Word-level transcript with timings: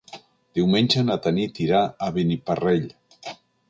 Diumenge 0.59 1.03
na 1.11 1.19
Tanit 1.27 1.63
irà 1.69 1.85
a 1.85 2.11
Beniparrell. 2.19 2.93